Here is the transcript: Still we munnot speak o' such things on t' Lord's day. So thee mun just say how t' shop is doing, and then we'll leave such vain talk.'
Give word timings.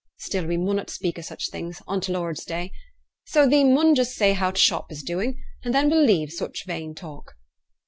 Still 0.17 0.47
we 0.47 0.57
munnot 0.57 0.89
speak 0.89 1.19
o' 1.19 1.21
such 1.21 1.51
things 1.51 1.79
on 1.85 2.01
t' 2.01 2.11
Lord's 2.11 2.43
day. 2.43 2.71
So 3.25 3.47
thee 3.47 3.63
mun 3.63 3.93
just 3.93 4.15
say 4.15 4.33
how 4.33 4.49
t' 4.49 4.59
shop 4.59 4.91
is 4.91 5.03
doing, 5.03 5.43
and 5.63 5.75
then 5.75 5.91
we'll 5.91 6.03
leave 6.03 6.31
such 6.33 6.65
vain 6.65 6.95
talk.' 6.95 7.35